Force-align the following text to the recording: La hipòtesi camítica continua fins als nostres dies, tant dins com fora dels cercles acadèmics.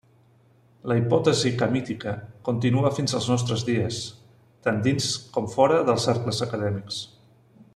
La 0.91 0.95
hipòtesi 0.99 1.51
camítica 1.59 2.13
continua 2.47 2.91
fins 2.99 3.13
als 3.19 3.27
nostres 3.33 3.67
dies, 3.67 3.99
tant 4.69 4.83
dins 4.89 5.11
com 5.37 5.51
fora 5.57 5.81
dels 5.91 6.09
cercles 6.11 6.43
acadèmics. 6.49 6.99